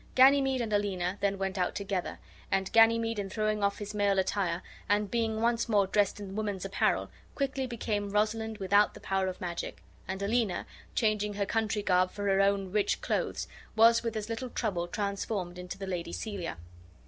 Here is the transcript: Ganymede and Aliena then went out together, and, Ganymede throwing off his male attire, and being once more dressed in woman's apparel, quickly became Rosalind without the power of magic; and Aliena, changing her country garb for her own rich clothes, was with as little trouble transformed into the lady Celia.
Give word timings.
Ganymede 0.15 0.61
and 0.61 0.73
Aliena 0.73 1.19
then 1.21 1.37
went 1.37 1.59
out 1.59 1.75
together, 1.75 2.17
and, 2.49 2.73
Ganymede 2.73 3.31
throwing 3.31 3.63
off 3.63 3.77
his 3.77 3.93
male 3.93 4.17
attire, 4.17 4.63
and 4.89 5.11
being 5.11 5.41
once 5.41 5.69
more 5.69 5.85
dressed 5.85 6.19
in 6.19 6.35
woman's 6.35 6.65
apparel, 6.65 7.11
quickly 7.35 7.67
became 7.67 8.09
Rosalind 8.09 8.57
without 8.57 8.95
the 8.95 8.99
power 8.99 9.27
of 9.27 9.39
magic; 9.39 9.83
and 10.07 10.23
Aliena, 10.23 10.65
changing 10.95 11.35
her 11.35 11.45
country 11.45 11.83
garb 11.83 12.09
for 12.09 12.23
her 12.29 12.41
own 12.41 12.71
rich 12.71 12.99
clothes, 13.01 13.47
was 13.75 14.01
with 14.01 14.15
as 14.17 14.27
little 14.27 14.49
trouble 14.49 14.87
transformed 14.87 15.59
into 15.59 15.77
the 15.77 15.85
lady 15.85 16.13
Celia. 16.13 16.57